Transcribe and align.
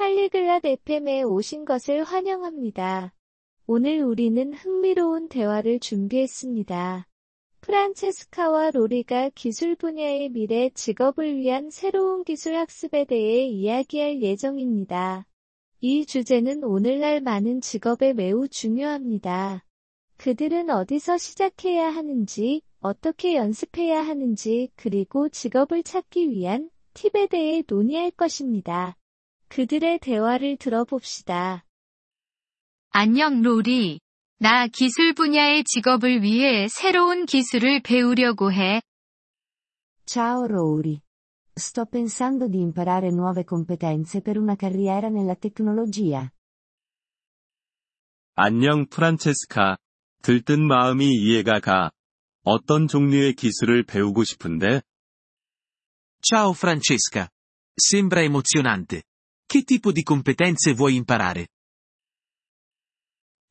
팔리글랏 0.00 0.64
FM에 0.64 1.22
오신 1.24 1.66
것을 1.66 2.04
환영합니다. 2.04 3.12
오늘 3.66 4.02
우리는 4.02 4.54
흥미로운 4.54 5.28
대화를 5.28 5.78
준비했습니다. 5.78 7.06
프란체스카와 7.60 8.70
로리가 8.70 9.28
기술 9.34 9.76
분야의 9.76 10.30
미래 10.30 10.70
직업을 10.70 11.36
위한 11.36 11.68
새로운 11.68 12.24
기술 12.24 12.56
학습에 12.56 13.04
대해 13.04 13.44
이야기할 13.44 14.22
예정입니다. 14.22 15.26
이 15.82 16.06
주제는 16.06 16.64
오늘날 16.64 17.20
많은 17.20 17.60
직업에 17.60 18.14
매우 18.14 18.48
중요합니다. 18.48 19.66
그들은 20.16 20.70
어디서 20.70 21.18
시작해야 21.18 21.90
하는지, 21.90 22.62
어떻게 22.80 23.36
연습해야 23.36 24.00
하는지, 24.00 24.70
그리고 24.76 25.28
직업을 25.28 25.82
찾기 25.82 26.30
위한 26.30 26.70
팁에 26.94 27.26
대해 27.26 27.62
논의할 27.68 28.10
것입니다. 28.10 28.96
그들의 29.50 29.98
대화를 29.98 30.56
들어봅시다. 30.58 31.64
안녕 32.90 33.42
로리. 33.42 33.98
나 34.38 34.68
기술 34.68 35.12
분야의 35.12 35.64
직업을 35.64 36.22
위해 36.22 36.68
새로운 36.68 37.26
기술을 37.26 37.82
배우려고 37.82 38.52
해. 38.52 38.80
Ciao 40.06 40.44
Rory. 40.44 41.00
Sto 41.58 41.84
pensando 41.84 42.48
di 42.48 42.58
imparare 42.58 43.10
nuove 43.10 43.44
competenze 43.44 44.22
per 44.22 44.38
una 44.38 44.54
carriera 44.54 45.08
nella 45.08 45.34
tecnologia. 45.34 46.30
안녕 48.36 48.86
프란체스카. 48.86 49.78
들뜬 50.22 50.64
마음이 50.64 51.06
이해가 51.06 51.58
가. 51.58 51.90
어떤 52.44 52.86
종류의 52.86 53.34
기술을 53.34 53.82
배우고 53.82 54.22
싶은데? 54.22 54.82
Ciao 56.22 56.52
Francesca. 56.52 57.28
Sembra 57.76 58.22
emozionante. 58.22 59.02
Che 59.50 59.64
tipo 59.64 59.90
di 59.90 60.04
competenze 60.04 60.74
vuoi 60.74 60.94
imparare? 60.94 61.48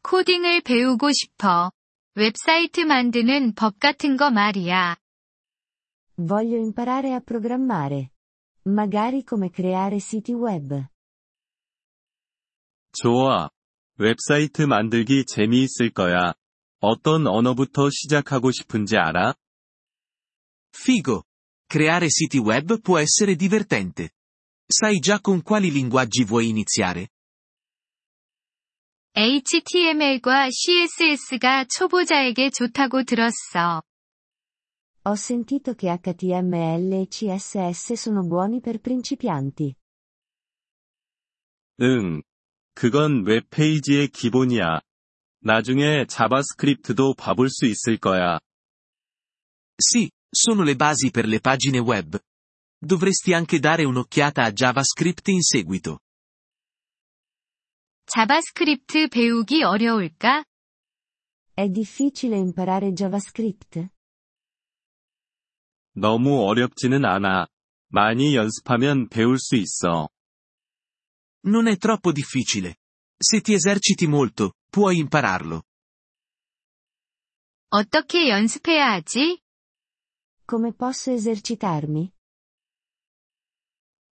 코딩을 0.02 0.62
배우고 0.62 1.12
싶어. 1.12 1.74
웹사이트 2.16 2.80
만드는 2.86 3.54
법 3.54 3.80
같은 3.82 4.16
거 4.16 4.32
말이야. 4.32 4.96
Voglio 6.16 6.56
imparare 6.56 7.12
a 7.12 7.20
programmare. 7.20 8.12
Magari 8.70 9.26
come 9.28 9.50
creare 9.54 10.00
siti 10.00 10.32
web. 10.34 10.88
좋아. 12.94 13.50
웹사이트 13.98 14.62
만들기 14.62 15.26
재미있을 15.26 15.90
거야. 15.90 16.34
어떤 16.80 17.28
언어부터 17.28 17.90
시작하고 17.90 18.52
싶은지 18.52 18.96
알아? 18.96 19.36
Figo. 20.74 21.24
Creare 21.70 22.08
siti 22.08 22.40
web 22.40 22.80
può 22.80 22.98
essere 23.00 23.36
divertente. 23.36 24.12
Sai 24.69 24.99
già 24.99 25.21
con 25.21 25.43
quali 25.43 25.71
linguaggi 25.71 26.25
vuoi 26.25 26.49
iniziare? 26.49 27.09
HTML과 29.17 30.51
CSS가 30.51 31.67
초보자에게 31.67 32.51
좋다고 32.51 33.05
들었어. 33.05 33.83
Ho 35.07 35.15
sentito 35.15 35.75
che 35.75 35.91
HTML 35.91 36.93
e 36.93 37.07
CSS 37.09 37.93
sono 37.93 38.27
buoni 38.27 38.61
per 38.61 38.81
principianti. 38.81 39.75
응. 41.81 42.23
그건 42.75 43.25
웹페이지의 43.25 44.09
기본이야. 44.09 44.81
나중에 45.41 46.07
자바스크립트도 46.07 47.15
봐볼 47.15 47.51
수 47.51 47.67
있을 47.67 47.99
거야. 47.99 48.39
Sì, 49.79 50.11
sono 50.33 50.63
le 50.63 50.75
basi 50.75 51.11
per 51.11 51.27
le 51.27 51.39
pagine 51.39 51.79
web. 51.79 52.19
Dovresti 52.79 53.33
anche 53.33 53.59
dare 53.59 53.85
un'occhiata 53.85 54.43
a 54.45 54.53
JavaScript 54.53 55.29
in 55.29 55.41
seguito. 55.43 56.01
자바스크립트 58.07 59.09
배우기 59.09 59.63
어려울까? 59.63 60.45
È 61.55 61.69
difficile 61.69 62.37
imparare 62.37 62.93
JavaScript? 62.93 63.89
너무 65.95 66.45
어렵지는 66.45 67.05
않아. 67.05 67.47
많이 67.89 68.35
연습하면 68.35 69.09
배울 69.09 69.39
수 69.39 69.55
있어. 69.57 70.09
Non 71.47 71.69
è 71.69 71.77
troppo 71.77 72.13
difficile. 72.13 72.77
Se 73.17 73.41
ti 73.41 73.55
eserciti 73.55 74.07
molto, 74.07 74.55
puoi 74.71 74.99
impararlo. 74.99 75.63
어떻게 77.69 78.29
연습해야 78.29 78.93
하지? 78.93 79.41
Come 80.47 80.73
posso 80.75 81.11
esercitarmi? 81.13 82.13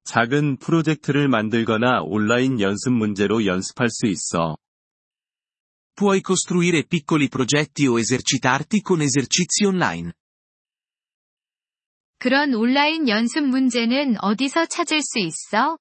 작은 0.07 0.55
프로젝트를 0.57 1.27
만들거나 1.27 2.01
온라인 2.01 2.61
연습 2.61 2.93
문제로 2.93 3.45
연습할 3.45 3.89
수 3.89 4.07
있어. 4.07 4.57
Puoi 5.97 6.21
costruire 6.25 6.83
piccoli 6.87 7.27
progetti 7.27 7.87
o 7.87 7.99
esercitarti 7.99 8.81
con 8.81 9.01
esercizi 9.01 9.65
online. 9.65 10.13
그런 12.19 12.53
온라인 12.53 13.09
연습 13.09 13.41
문제는 13.43 14.15
어디서 14.21 14.67
찾을 14.67 15.01
수 15.01 15.19
있어? 15.19 15.77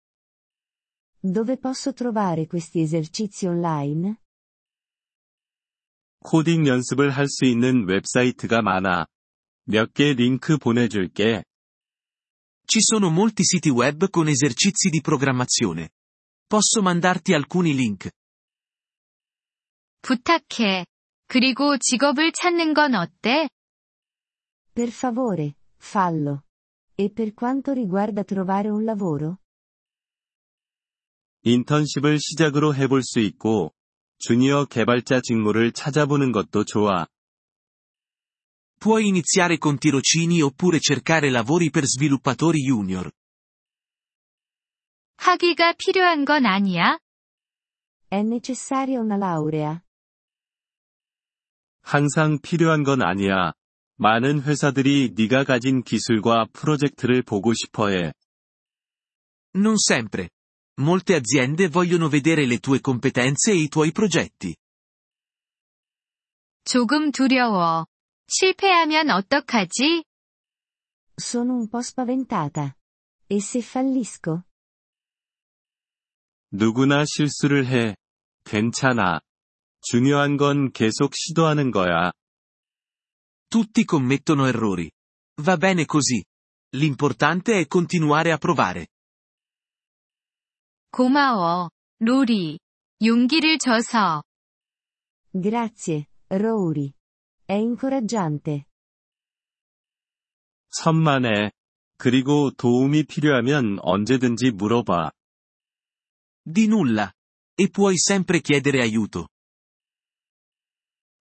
Dove 1.22 1.56
posso 1.60 1.92
trovare 1.92 2.47
questi 2.48 2.81
esercizi 2.81 3.47
online? 3.47 4.16
코딩 6.25 6.66
연습을 6.66 7.10
할 7.10 7.28
수 7.28 7.44
있는 7.44 7.86
웹사이트가 7.86 8.60
많아. 8.60 9.06
몇 9.66 9.92
개 9.92 10.15
링크 10.15 10.59
보내줄게. 10.59 11.44
Ci 12.66 12.81
sono 12.81 13.09
molti 13.09 13.44
siti 13.44 13.69
web 13.69 14.09
con 14.09 14.27
esercizi 14.27 14.89
di 14.89 15.01
programmazione. 15.01 15.91
Posso 16.47 16.81
mandarti 16.81 17.33
alcuni 17.33 17.73
link. 17.73 18.09
부탁해. 20.01 20.85
그리고 21.27 21.77
직업을 21.77 22.31
찾는 22.33 22.73
건 22.73 22.95
어때? 22.95 23.49
Per 24.73 24.89
favore, 24.89 25.55
fallo. 25.77 26.44
E 26.97 27.09
per 27.11 27.33
quanto 27.33 27.73
riguarda 27.73 28.23
trovare 28.23 28.69
un 28.69 28.83
lavoro? 28.83 29.38
인턴십을 31.44 32.19
시작으로 32.19 32.75
해볼 32.75 33.01
수 33.03 33.19
있고, 33.19 33.73
주니어 34.19 34.66
개발자 34.66 35.22
직무를 35.22 35.72
찾아보는 35.72 36.31
것도 36.31 36.66
좋아. 36.66 37.07
Puoi 38.79 39.07
iniziare 39.07 39.57
con 39.57 39.77
tirocini 39.77 40.41
oppure 40.41 40.79
cercare 40.79 41.29
lavori 41.29 41.69
per 41.69 41.85
sviluppatori 41.85 42.61
junior. 42.63 43.11
학위가 45.17 45.73
필요한 45.73 46.25
건 46.25 46.45
아니야? 46.45 46.97
È 48.09 48.22
necessaria 48.23 48.99
una 48.99 49.17
laurea? 49.17 49.81
항상 51.83 52.39
필요한 52.41 52.83
건 52.83 53.01
아니야. 53.01 53.53
많은 53.97 54.41
회사들이 54.41 55.13
네가 55.16 55.44
가진 55.44 55.83
기술과 55.83 56.47
프로젝트를 56.51 57.22
보고 57.22 57.53
싶어 57.53 57.89
해. 57.89 58.13
Non 59.53 59.75
sempre. 59.77 60.29
Molte 60.79 61.13
aziende 61.13 61.67
vogliono 61.67 62.09
vedere 62.09 62.45
le 62.45 62.57
tue 62.57 62.79
competenze 62.79 63.51
e 63.51 63.57
i 63.57 63.67
tuoi 63.67 63.91
progetti. 63.91 64.55
조금 66.63 67.11
두려워. 67.11 67.85
실패하면 68.28 69.10
어떡하지? 69.10 70.04
Sono 71.19 71.54
un 71.54 71.69
po' 71.69 71.81
spaventata. 71.81 72.76
E 73.28 73.37
se 73.41 73.60
fallisco? 73.60 74.42
누구나 76.50 77.04
실수를 77.04 77.66
해. 77.66 77.97
괜찮아. 78.44 79.20
중요한 79.81 80.36
건 80.36 80.72
계속 80.72 81.15
시도하는 81.15 81.70
거야. 81.70 82.12
Tutti 83.48 83.84
commettono 83.84 84.47
errori. 84.47 84.91
Va 85.42 85.56
bene 85.56 85.84
così. 85.84 86.22
L'importante 86.76 87.59
è 87.60 87.66
continuare 87.66 88.32
a 88.32 88.38
provare. 88.38 88.88
고마워. 90.91 91.70
로리. 92.00 92.59
용기를 93.03 93.59
줘서. 93.59 94.22
Grazie, 95.33 96.06
Rory. 96.30 96.96
È 97.47 97.54
incoraggiante. 97.54 98.65
천만에. 100.71 101.53
그리고 101.97 102.51
도움이 102.51 103.04
필요하면 103.04 103.78
언제든지 103.81 104.51
물어봐. 104.51 105.10
Di 106.45 106.66
nulla. 106.66 107.13
E 107.59 107.69
puoi 107.71 107.95
sempre 107.97 108.41
chiedere 108.41 108.83
aiuto. 108.83 109.28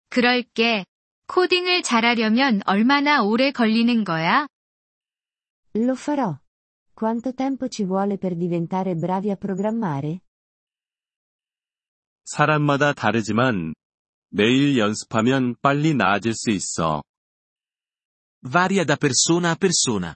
그럴게. 0.09 0.85
코딩을 1.27 1.83
잘하려면 1.83 2.61
얼마나 2.65 3.21
오래 3.23 3.51
걸리는 3.51 4.03
거야? 4.03 4.47
Lo 5.75 5.93
farò. 5.95 6.39
Quanto 6.93 7.33
tempo 7.33 7.67
ci 7.67 7.83
vuole 7.83 8.17
per 8.17 8.35
diventare 8.35 8.95
bravi 8.95 9.31
a 9.31 9.35
programmare? 9.35 10.19
사람마다 12.25 12.93
다르지만, 12.93 13.73
매일 14.30 14.76
연습하면 14.78 15.56
빨리 15.62 15.94
나아질 15.94 16.34
수 16.34 16.50
있어. 16.50 17.02
Varia 18.42 18.84
da 18.84 18.96
persona 18.96 19.50
a 19.50 19.56
persona. 19.56 20.14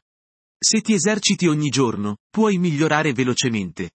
Se 0.62 0.82
ti 0.82 0.92
eserciti 0.92 1.46
ogni 1.46 1.70
giorno, 1.70 2.16
puoi 2.30 2.58
migliorare 2.58 3.12
velocemente. 3.12 3.90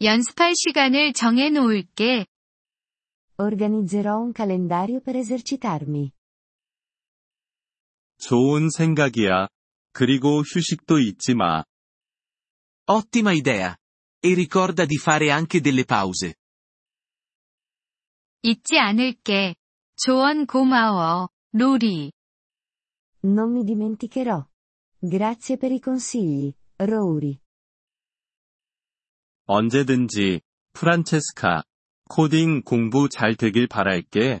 연습할 0.00 0.54
시간을 0.56 1.12
정해 1.12 1.50
놓을게. 1.50 2.26
Organizzerò 3.36 4.18
un 4.18 4.32
calendario 4.32 5.00
per 5.00 5.16
esercitarmi. 5.16 6.12
좋은 8.18 8.70
생각이야. 8.70 9.48
그리고 9.92 10.42
휴식도 10.42 11.00
잊지 11.00 11.34
마. 11.34 11.64
Ottima 12.86 13.32
idea. 13.32 13.76
E 14.24 14.34
ricorda 14.34 14.84
di 14.86 14.96
fare 14.96 15.32
anche 15.32 15.60
delle 15.60 15.84
pause. 15.84 16.34
잊지 18.46 18.78
않을게. 18.78 19.54
조언 19.96 20.46
고마워, 20.46 21.28
로리. 21.52 22.12
Non 23.24 23.52
mi 23.52 23.64
dimenticherò. 23.64 24.44
Grazie 24.98 25.56
per 25.56 25.72
i 25.72 25.78
consigli, 25.78 26.52
Rory. 26.78 27.38
언제든지, 29.46 30.40
프란체스카. 30.72 31.64
코딩 32.08 32.62
공부 32.62 33.08
잘 33.08 33.36
되길 33.36 33.66
바랄게. 33.68 34.40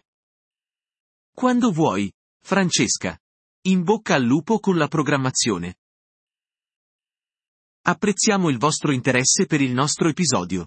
Quando 1.34 1.70
vuoi, 1.72 2.12
Francesca. 2.44 3.18
In 3.64 3.84
bocca 3.84 4.14
al 4.16 4.24
lupo 4.24 4.58
con 4.58 4.76
la 4.76 4.88
programmazione. 4.88 5.76
Apprezziamo 7.82 8.48
il 8.48 8.58
vostro 8.58 8.92
interesse 8.92 9.46
per 9.46 9.60
il 9.60 9.72
nostro 9.72 10.08
episodio. 10.08 10.66